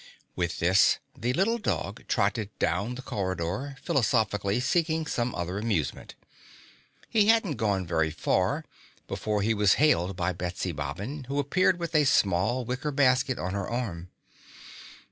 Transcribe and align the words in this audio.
With 0.35 0.57
this, 0.57 0.97
the 1.15 1.31
little 1.31 1.59
dog 1.59 2.07
trotted 2.07 2.49
down 2.57 2.95
the 2.95 3.03
corridor, 3.03 3.77
philosophically 3.83 4.59
seeking 4.59 5.05
some 5.05 5.35
other 5.35 5.59
amusement. 5.59 6.15
He 7.07 7.27
hadn't 7.27 7.57
gone 7.57 7.85
very 7.85 8.09
far 8.09 8.65
before 9.07 9.43
he 9.43 9.53
was 9.53 9.73
hailed 9.73 10.15
by 10.15 10.33
Betsy 10.33 10.71
Bobbin, 10.71 11.25
who 11.25 11.37
appeared 11.37 11.77
with 11.77 11.93
a 11.93 12.05
small 12.05 12.65
wicker 12.65 12.89
basket 12.91 13.37
on 13.37 13.53
her 13.53 13.69
arm. 13.69 14.09